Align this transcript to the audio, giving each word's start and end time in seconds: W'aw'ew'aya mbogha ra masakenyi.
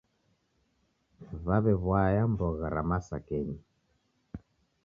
W'aw'ew'aya 1.45 2.23
mbogha 2.31 2.67
ra 2.75 2.81
masakenyi. 2.89 3.57